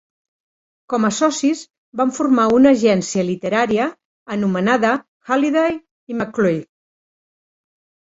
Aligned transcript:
Com 0.93 1.03
a 1.09 1.11
socis, 1.17 1.61
van 2.01 2.13
formar 2.21 2.47
una 2.57 2.73
agència 2.79 3.27
literària 3.29 3.87
anomenada 4.39 4.97
Halliday 5.33 5.81
i 5.81 6.21
McCloy. 6.21 6.63